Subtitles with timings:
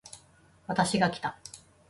[0.65, 1.37] 私がきた